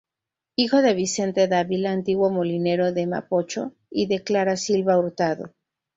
[0.55, 5.51] Hijo de Vicente Dávila, antiguo molinero de Mapocho, y de Clara Silva Hurtado.